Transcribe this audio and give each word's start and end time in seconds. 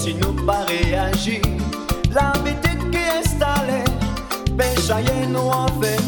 si 0.00 0.14
nous 0.14 0.32
pas 0.46 0.64
réagir 0.64 1.42
L'habitude 2.14 2.90
qui 2.90 2.96
est 2.96 3.18
installée 3.20 3.84
Péchaillé 4.56 5.26
nous 5.28 5.40
en 5.40 5.66
fait 5.80 6.00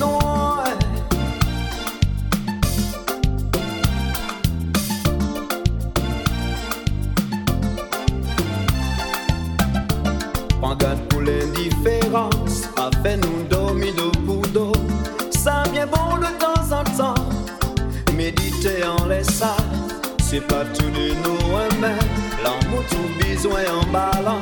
Prends 10.60 10.77
garde 10.77 10.98
pour 11.10 11.20
l'indifférence 11.20 12.68
Pas 12.74 12.90
fait 13.02 13.18
nous 13.18 13.43
dormir 13.51 13.93
debout 13.95 14.46
d'eau 14.54 14.73
Ça 15.30 15.65
vient 15.70 15.87
bon 15.87 16.16
de 16.16 16.30
temps 16.38 16.79
en 16.79 16.84
temps 16.96 17.23
Méditer 18.16 18.84
en 18.87 19.06
laissant 19.06 19.56
C'est 20.23 20.46
pas 20.46 20.65
tout 20.65 20.90
de 20.90 21.12
nous 21.24 21.43
aimer 21.66 21.98
L'amour 22.43 22.84
tout 22.90 23.21
en 23.68 23.85
ballant 23.93 24.41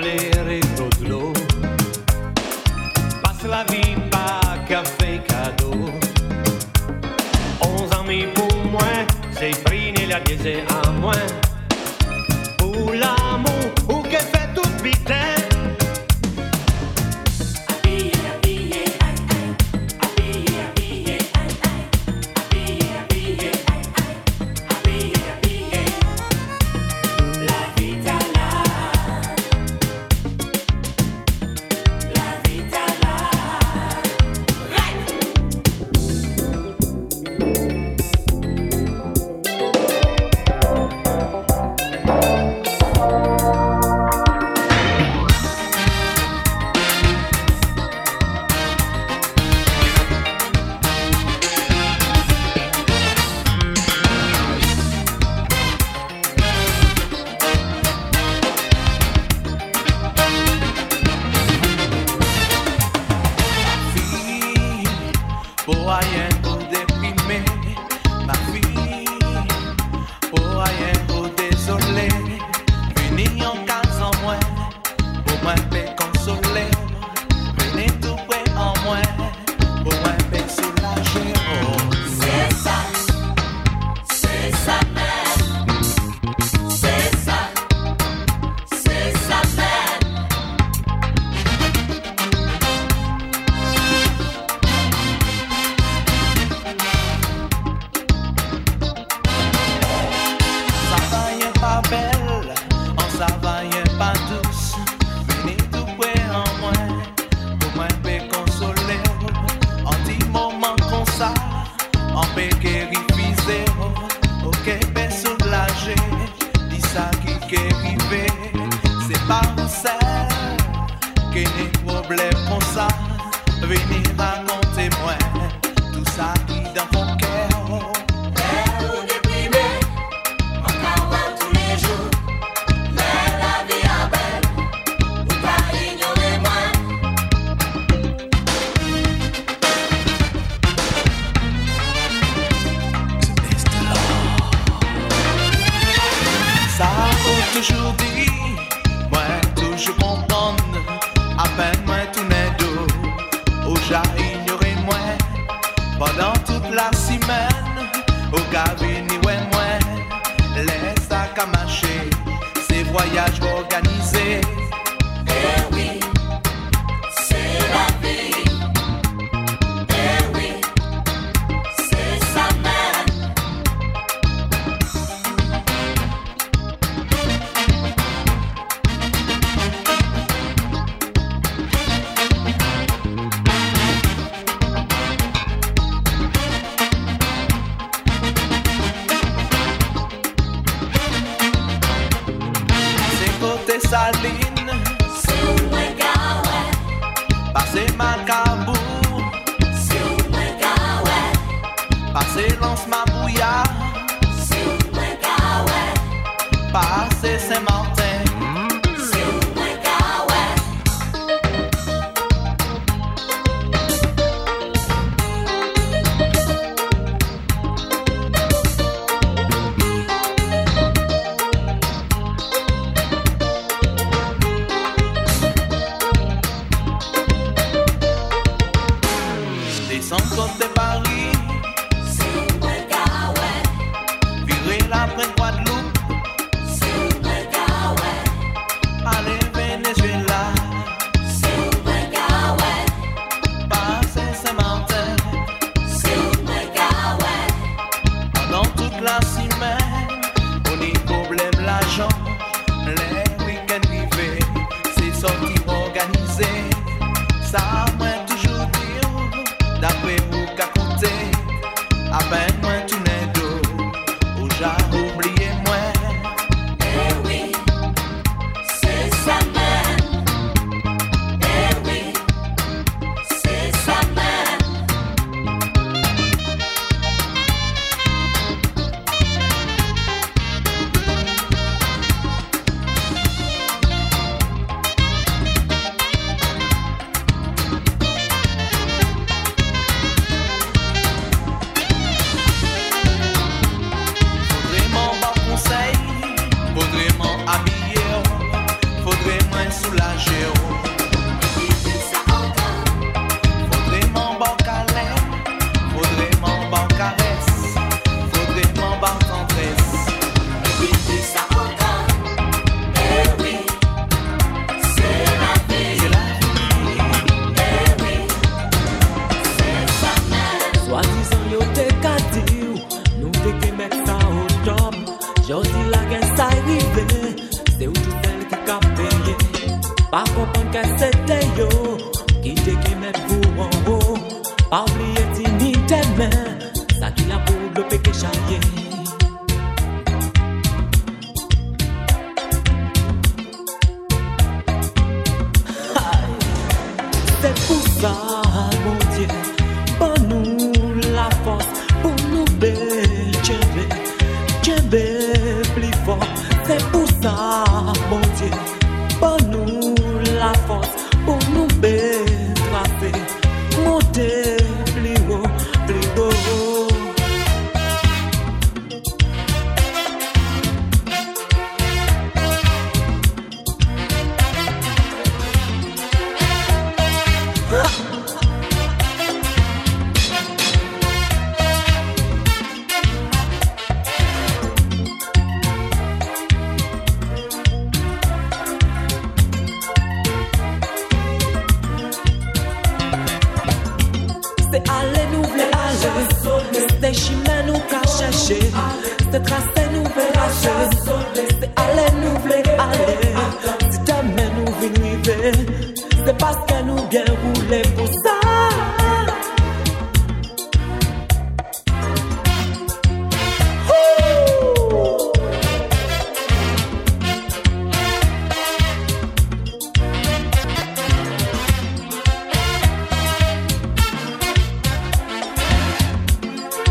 bere 0.00 0.60
Rodelot. 0.78 1.32
Passe 3.22 3.46
la 3.48 3.64
vie 3.64 3.96
par 4.10 4.64
café 4.66 5.20
cadeau. 5.26 5.90
Onze 7.60 7.90
amis 7.98 8.26
pour 8.34 8.54
moi, 8.66 8.80
c'est 9.32 9.62
prix 9.64 9.94
et 10.00 10.06
la 10.06 10.20
diesel 10.20 10.64
à 10.68 10.90
moins. 10.90 11.47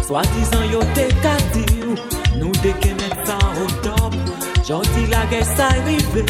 Swa 0.07 0.21
dizan 0.21 0.71
yo 0.71 0.79
te 0.95 1.05
kati 1.23 1.65
ou 1.83 1.95
Nou 2.39 2.51
deke 2.63 2.93
met 2.95 3.15
sa 3.27 3.35
o 3.59 3.65
top. 3.83 4.13
Janti 4.63 5.03
la 5.11 5.25
ge 5.31 5.41
sa 5.43 5.67
rive 5.83 6.23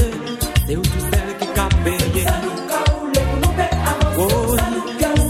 Se 0.66 0.78
ou 0.78 0.82
tou 0.82 1.02
sel 1.12 1.30
ki 1.38 1.48
ka 1.54 1.68
peye. 1.84 2.24
Sa 2.26 2.36
nou 2.42 2.58
ka 2.72 2.80
ou 2.96 3.06
le 3.14 3.22
pou 3.30 3.38
nou 3.44 3.54
pe 3.54 3.68
avanse 3.92 4.58
Sa 4.58 4.66
nou 4.74 4.82
ka 4.98 5.10
ou 5.14 5.30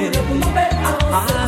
le 0.00 0.20
pou 0.22 0.40
nou 0.40 0.50
pe 0.56 0.66
avanse 0.88 1.45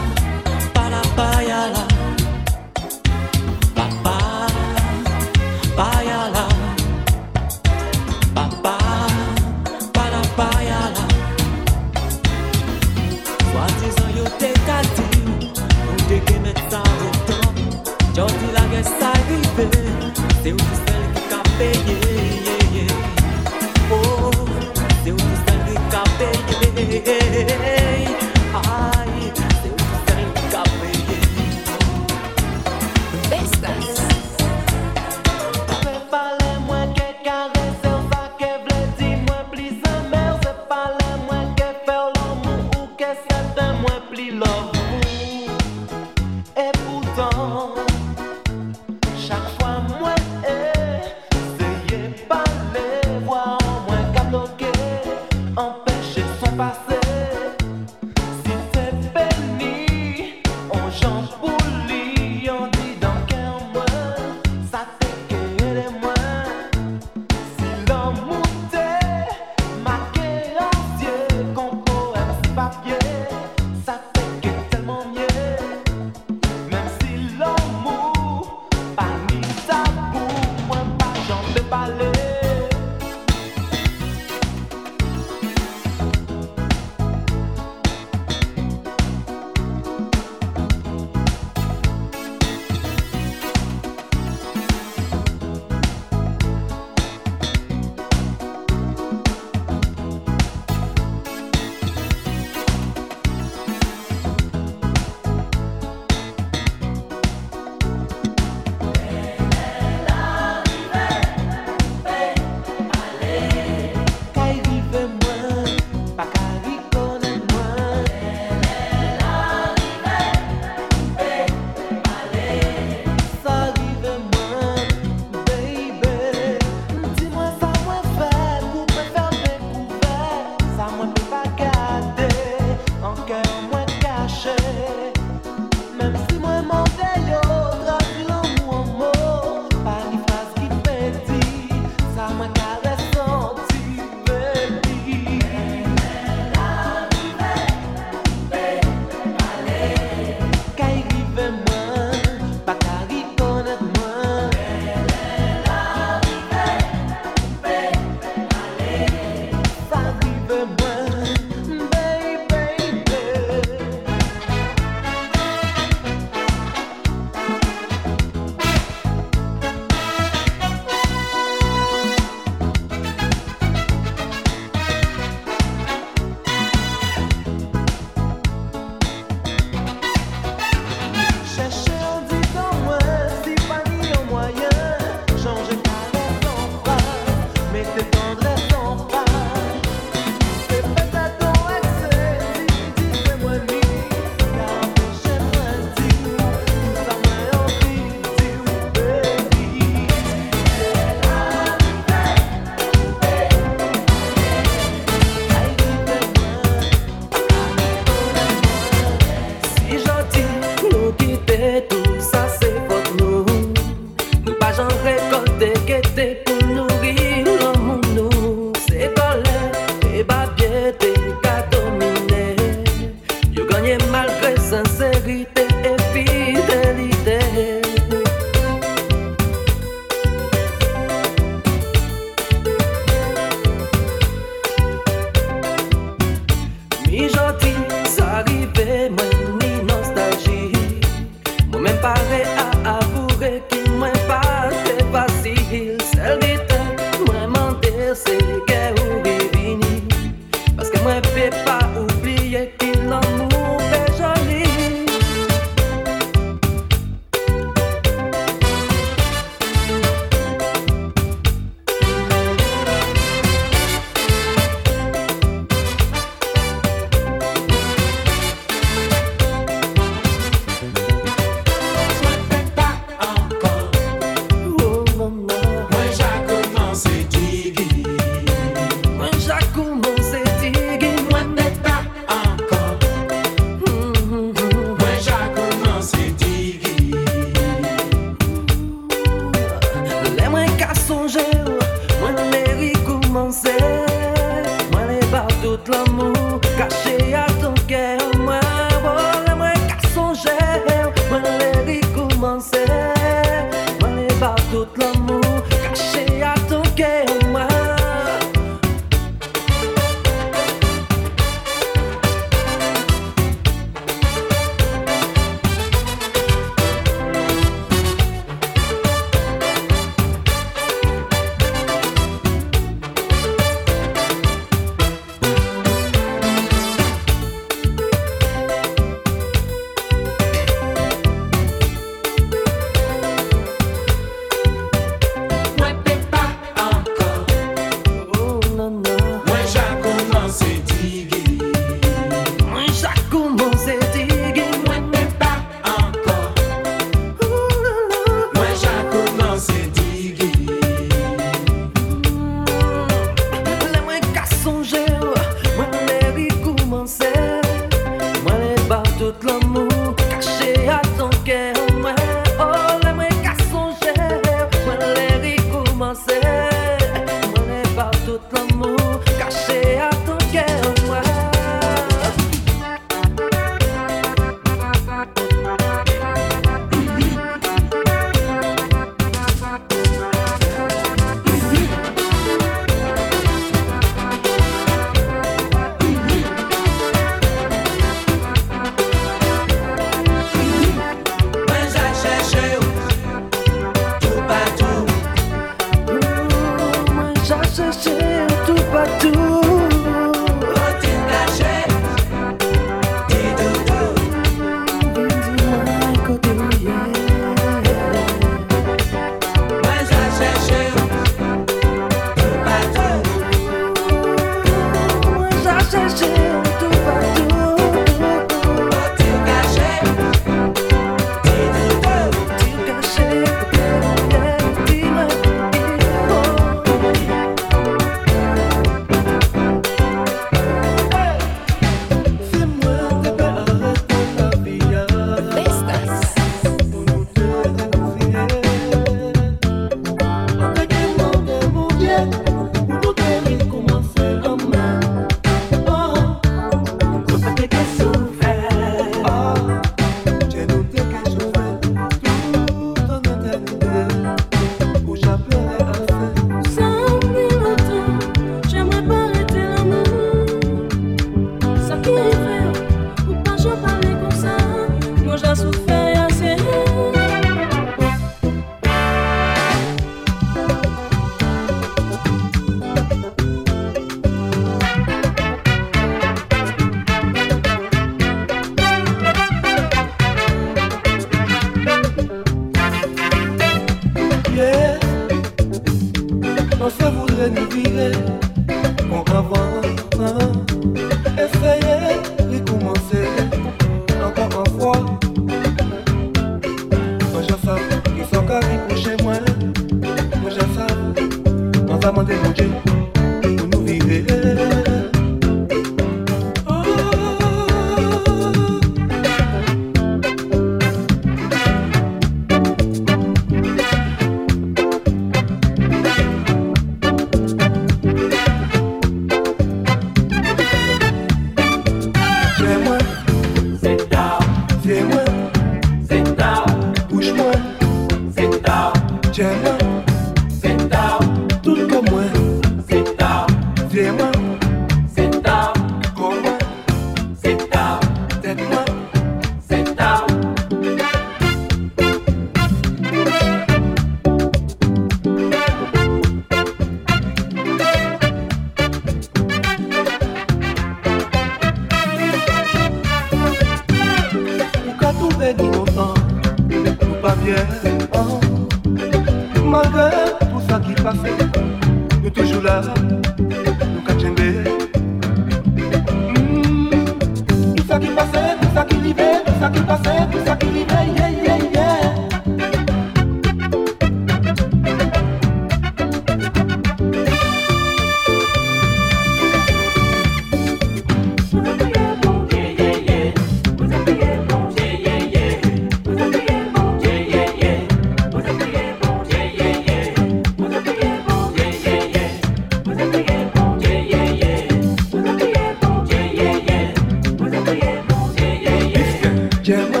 Jemma. 599.71 600.00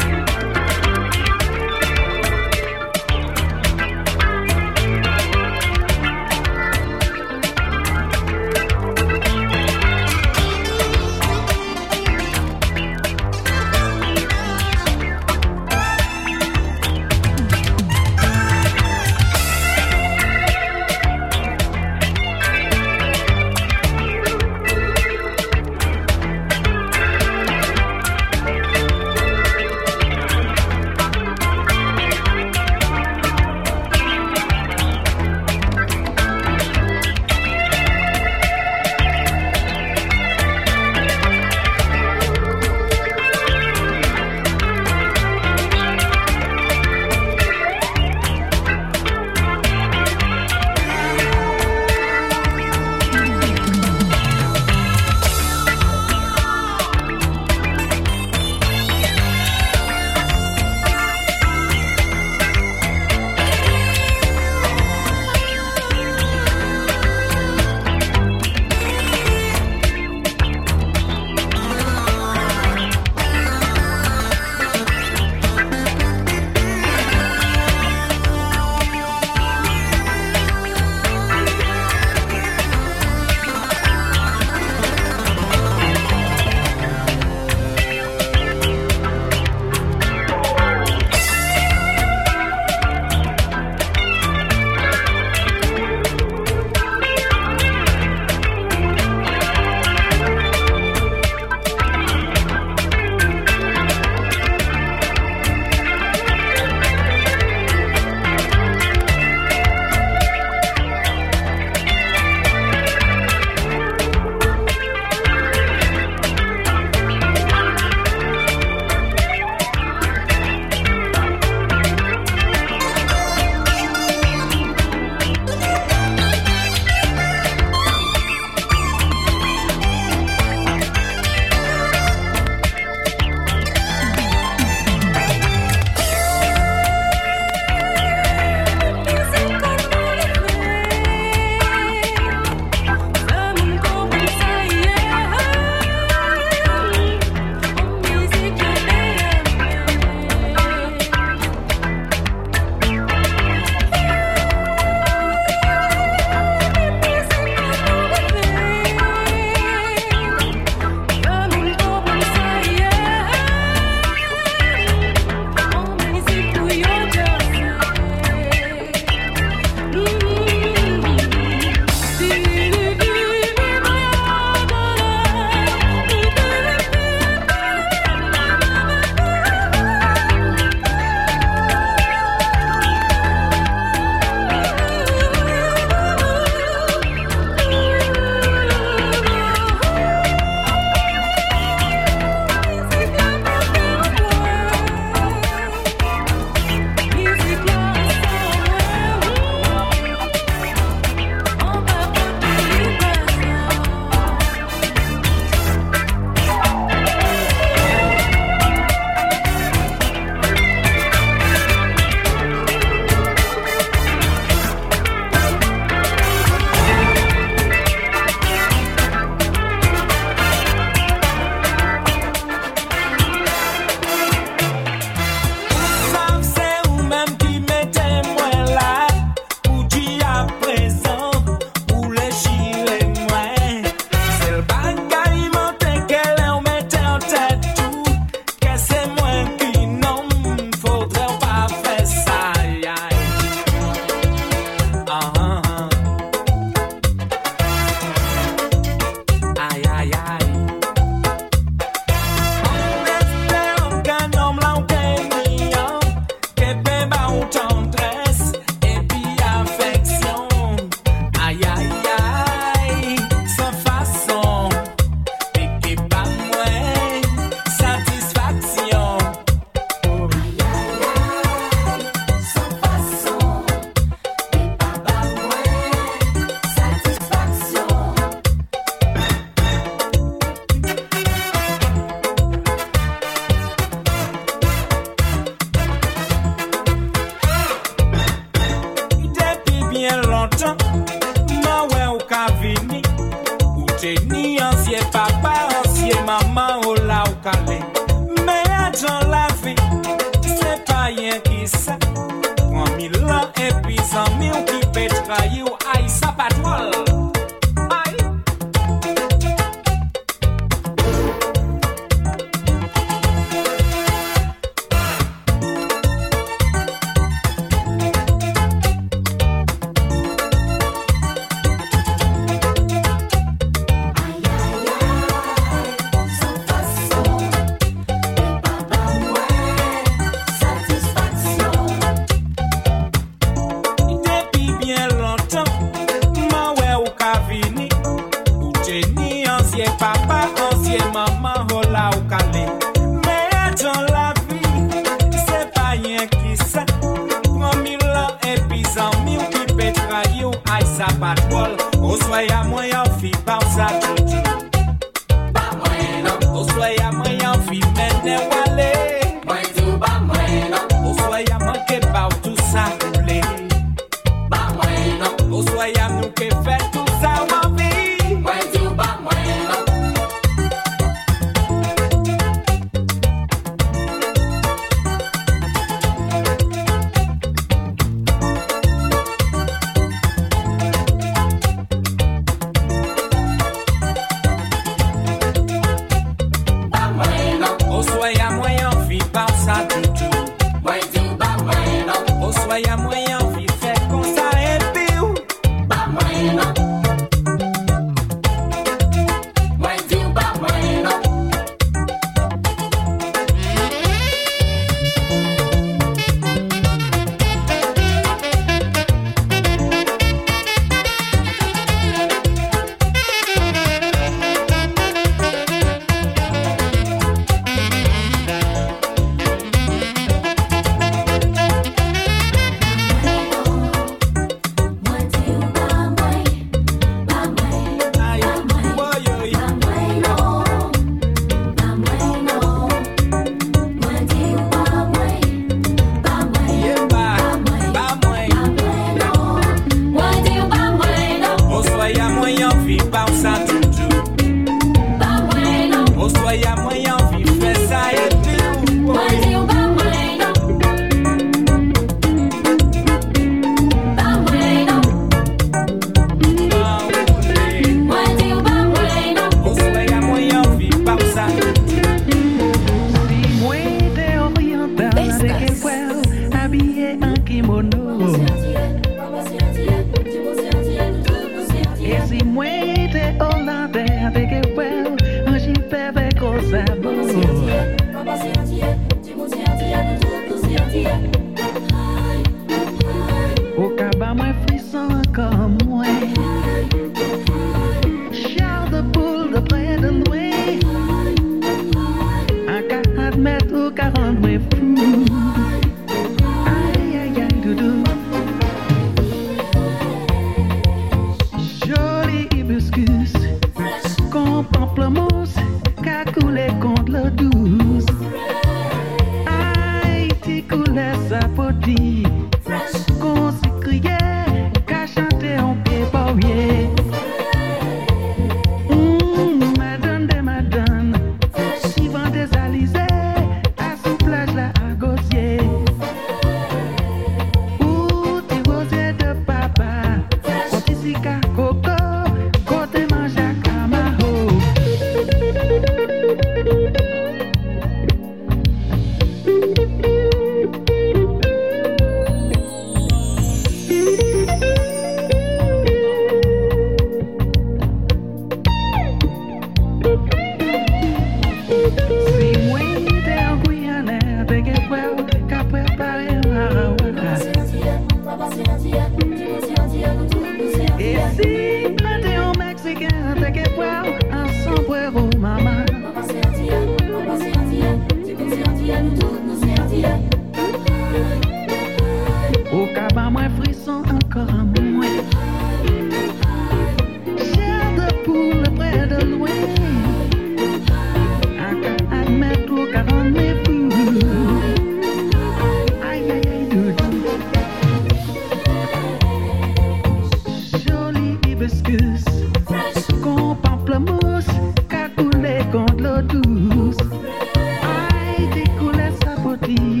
maiti 598.41 598.69
kulesa 598.69 599.35
poti 599.43 600.00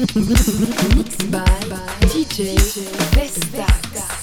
Mixed 0.00 1.30
by 1.30 1.44
DJ 2.00 2.56
Vestax. 3.12 4.19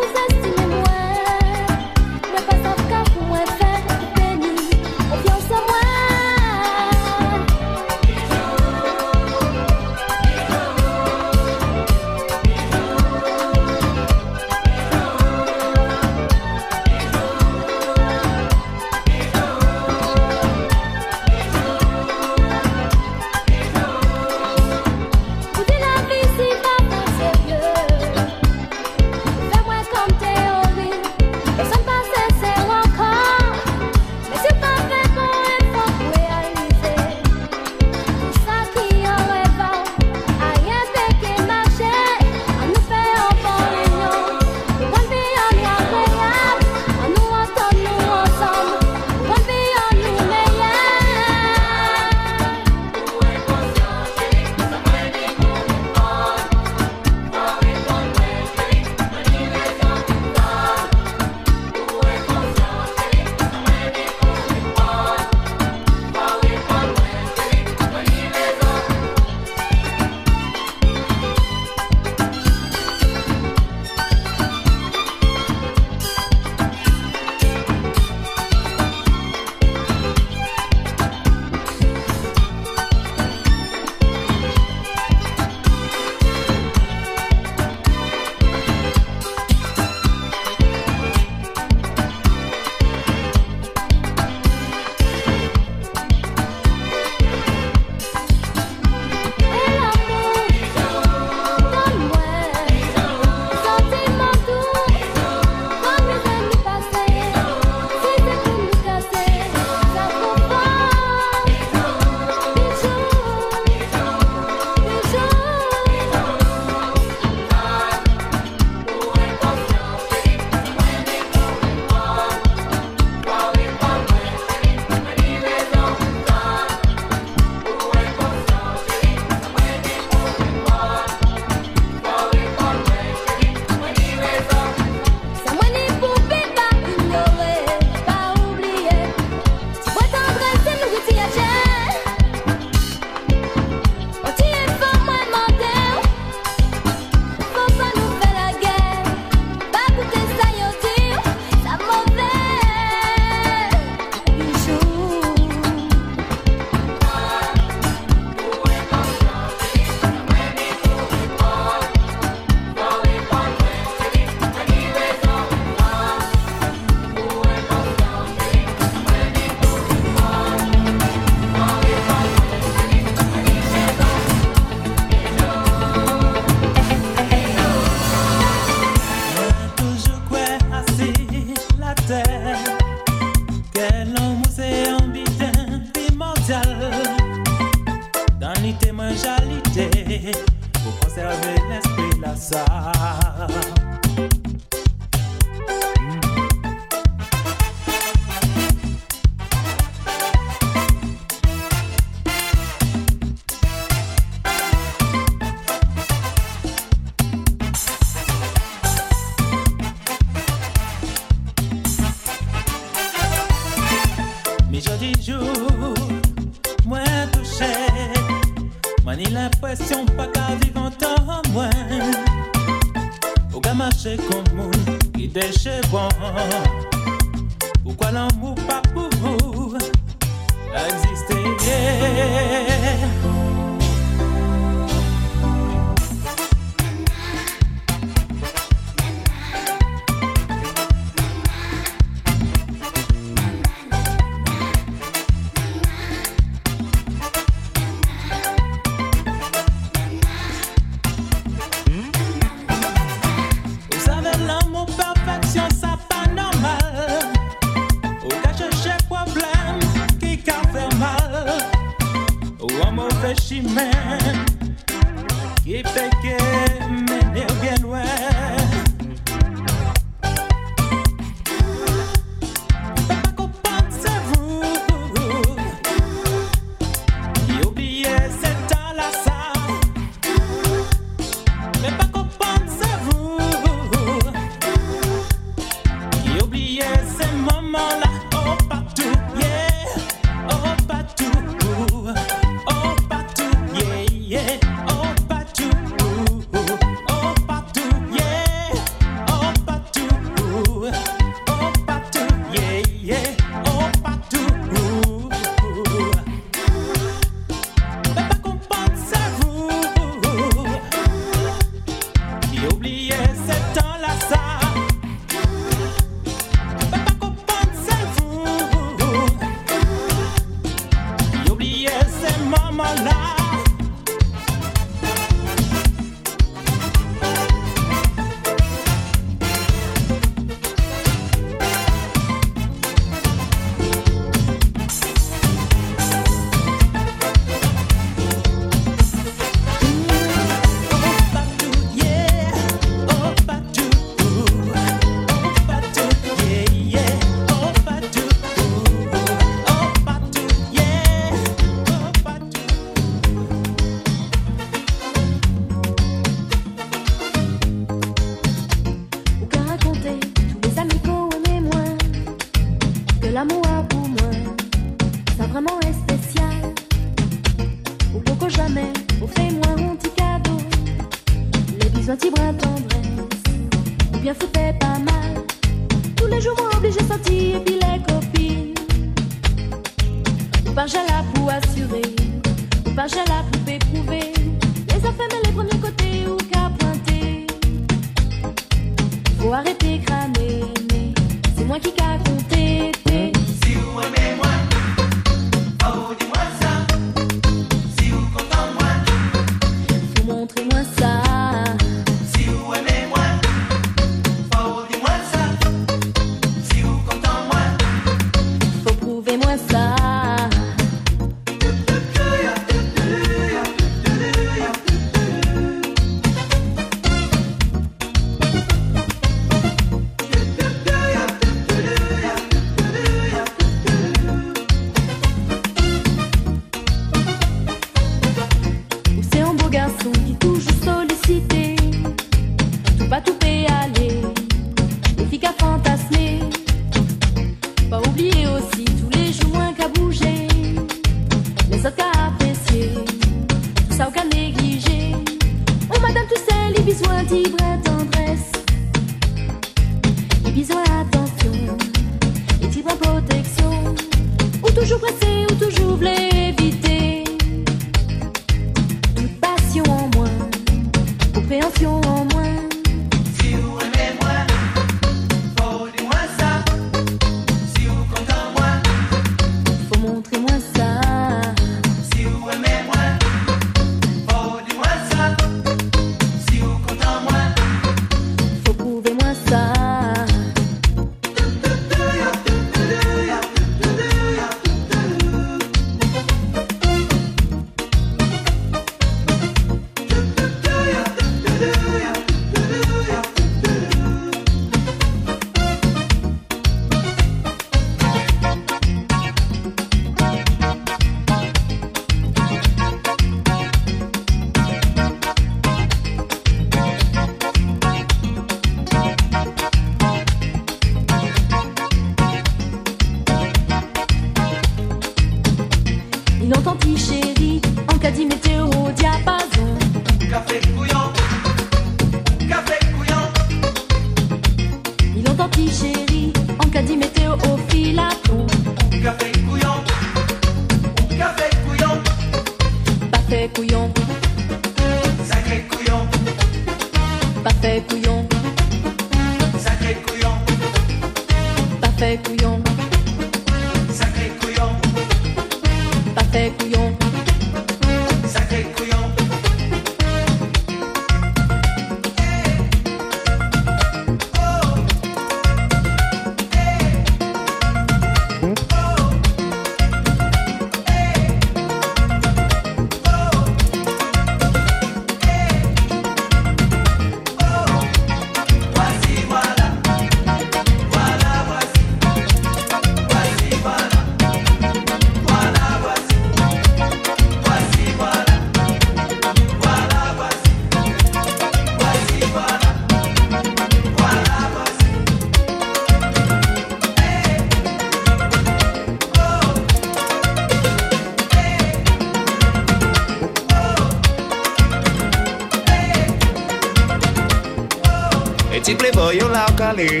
La 599.70 599.76
calé, 599.76 600.00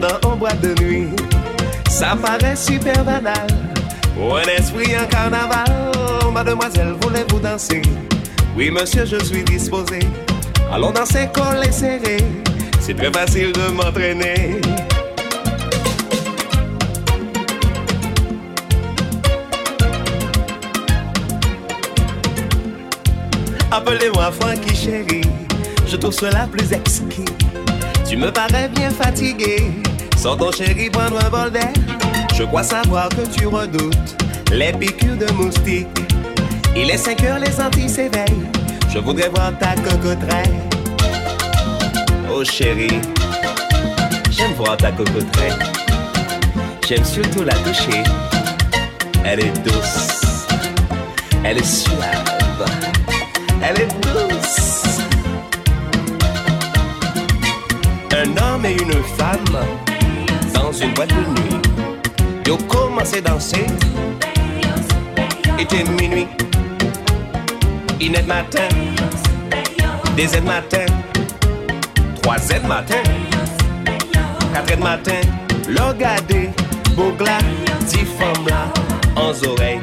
dans 0.00 0.30
en 0.30 0.36
boîte 0.36 0.60
de 0.60 0.82
nuit. 0.82 1.08
Ça 1.88 2.16
paraît 2.20 2.56
super 2.56 3.04
banal, 3.04 3.46
pour 4.14 4.36
un 4.36 4.42
esprit 4.42 4.96
en 4.96 5.06
carnaval. 5.06 5.66
Mademoiselle, 6.32 6.94
voulez-vous 7.02 7.40
danser? 7.40 7.82
Oui, 8.56 8.70
monsieur, 8.70 9.04
je 9.04 9.22
suis 9.22 9.44
disposé. 9.44 10.00
Allons 10.72 10.90
danser 10.90 11.28
collé 11.32 11.70
serré, 11.70 12.16
c'est 12.80 12.94
très 12.94 13.12
facile 13.12 13.52
de 13.52 13.70
m'entraîner. 13.72 14.60
Appelez-moi 23.70 24.30
Frankie 24.32 24.76
chérie, 24.76 25.22
je 25.86 25.96
trouve 25.96 26.12
cela 26.12 26.46
plus 26.50 26.72
exquis. 26.72 27.24
Tu 28.12 28.18
me 28.18 28.30
parais 28.30 28.68
bien 28.68 28.90
fatigué, 28.90 29.72
sors 30.18 30.36
ton 30.36 30.52
chéri 30.52 30.90
prendre 30.90 31.18
un 31.24 31.30
bol 31.30 31.50
d'air. 31.50 31.72
Je 32.36 32.42
crois 32.42 32.62
savoir 32.62 33.08
que 33.08 33.22
tu 33.22 33.46
redoutes 33.46 34.22
les 34.52 34.70
piqûres 34.74 35.16
de 35.16 35.32
moustiques. 35.32 35.86
Il 36.76 36.90
est 36.90 36.98
5 36.98 37.22
heures, 37.24 37.38
les 37.38 37.58
Antilles 37.58 37.88
s'éveillent. 37.88 38.50
Je 38.92 38.98
voudrais 38.98 39.30
voir 39.30 39.58
ta 39.58 39.74
cocoterie. 39.76 40.50
Oh 42.30 42.44
chérie, 42.44 43.00
j'aime 44.30 44.52
voir 44.58 44.76
ta 44.76 44.92
cocoterie. 44.92 45.54
J'aime 46.86 47.06
surtout 47.06 47.44
la 47.44 47.54
toucher. 47.54 48.02
Elle 49.24 49.40
est 49.40 49.64
douce, 49.64 50.46
elle 51.44 51.56
est 51.56 51.64
suave, 51.64 52.66
elle 53.62 53.80
est 53.80 54.02
douce. 54.02 54.91
Un 58.22 58.36
homme 58.36 58.64
et 58.64 58.74
une 58.74 59.02
femme 59.18 59.44
dans 60.54 60.70
une 60.70 60.94
boîte 60.94 61.08
de 61.08 61.40
nuit. 61.40 61.60
Ils 62.46 62.52
ont 62.52 62.56
commencé 62.68 63.18
à 63.18 63.20
danser. 63.22 63.66
Était 65.58 65.82
minuit. 65.82 66.28
Il 68.00 68.14
est 68.14 68.22
matin. 68.22 68.68
Des 70.16 70.36
aides 70.36 70.44
matin. 70.44 70.86
Trois 72.22 72.36
aides 72.50 72.68
matin. 72.68 73.02
Quatre 74.54 74.72
aides 74.72 74.78
matin. 74.78 75.20
L'on 75.68 75.92
gardé. 75.94 76.50
Bougla. 76.94 77.38
Dix 77.88 78.06
femmes 78.18 78.46
là. 78.46 78.72
En 79.16 79.32
oreilles. 79.48 79.80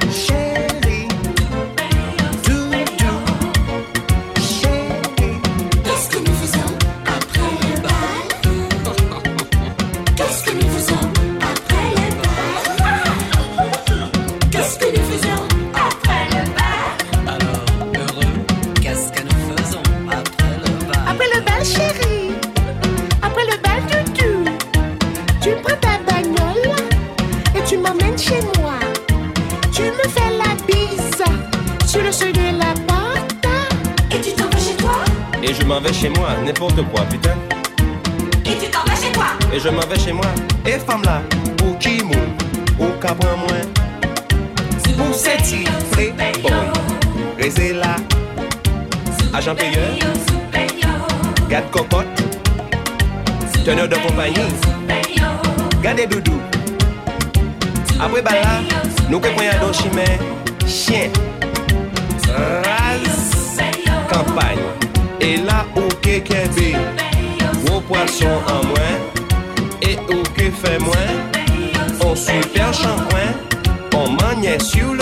Vais 35.90 35.94
chez 35.94 36.10
moi, 36.10 36.30
n'importe 36.45 36.82
quoi, 36.91 37.02
putain. 37.06 37.36
Et 38.45 38.57
tu 38.57 38.70
t'en 38.70 38.84
vas 38.86 38.95
chez 38.95 39.11
toi 39.11 39.26
Et 39.53 39.60
je 39.60 39.70
m'en 39.70 39.82
vais 39.82 39.99
chez 39.99 40.14
moi. 40.14 40.26
Et 40.66 40.74
femme 40.74 41.03
là, 41.03 41.22
pour 41.57 41.78
qui 41.80 42.03
mou, 42.03 42.14
ou 42.80 42.86
capra 43.02 43.36
moins. 43.36 43.61
Pour 44.98 45.16
cette 45.16 45.41
playboy, 45.91 46.52
restez 47.38 47.74
là. 47.74 47.95
Agent 49.34 49.56
payeur, 49.56 49.90
garde 51.49 51.70
cocotte, 51.72 52.07
teneur 53.64 53.88
de 53.88 53.95
compagnie, 53.95 54.36
gardez 55.84 56.07
doudou. 56.07 56.40
Après 58.02 58.22
là, 58.22 58.61
nous 59.10 59.20
que 59.20 59.28
prenons 59.30 59.70
un 59.70 59.74
chimère, 59.74 60.20
chien, 60.68 61.10
ras, 62.28 63.60
campagne. 64.11 64.89
Et 65.22 65.38
là 65.38 65.66
où 65.76 65.82
kekebe, 66.02 66.76
gros 67.66 67.82
poisson 67.82 68.28
en 68.48 68.66
moins, 68.68 68.98
et 69.82 69.98
où 70.14 70.24
que 70.36 70.50
fait 70.52 70.80
moins, 70.80 71.12
on 72.06 72.16
super 72.16 72.74
shampoing, 72.74 73.34
on 73.96 74.10
maniait 74.12 74.60
sur 74.60 74.94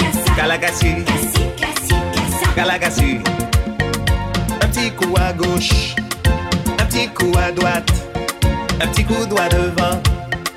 Cassa 0.00 0.46
calacassi, 0.48 1.02
Cassi, 1.06 1.42
cassi, 1.58 1.94
cassa 2.14 2.52
calacassi. 2.56 3.20
Un 4.62 4.66
petit 4.68 4.90
coup 4.92 5.14
à 5.16 5.32
gauche, 5.32 5.94
un 6.78 6.84
petit 6.86 7.08
coup 7.08 7.32
à 7.38 7.52
droite, 7.52 7.92
un 8.80 8.86
petit 8.86 9.04
coup 9.04 9.26
droit 9.26 9.48
devant, 9.48 10.00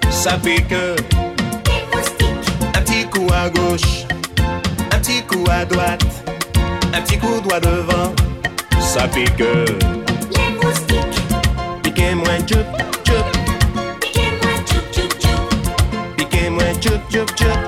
ça 0.09 0.37
moustiques 0.37 0.73
Un 2.75 2.81
petit 2.81 3.05
coup 3.05 3.27
à 3.33 3.49
gauche, 3.49 4.05
un 4.91 4.99
petit 4.99 5.21
coup 5.23 5.45
à 5.49 5.65
droite, 5.65 6.05
un 6.93 7.01
petit 7.01 7.17
coup 7.17 7.41
droit 7.41 7.59
devant, 7.59 8.13
ça 8.93 9.07
pique. 9.07 9.39
Les 9.39 10.49
moustiques 10.61 11.21
Piquez-moi, 11.81 12.37
tchoup, 12.45 12.65
tchoup, 13.03 13.25
Piquez-moi, 13.99 14.53
tchoup, 14.67 14.85
tchoup, 14.91 15.11
tchoup. 15.19 15.41
Piquez-moi, 16.17 16.63
tchoup, 16.79 17.01
tchoup, 17.09 17.29
tchoup, 17.35 17.62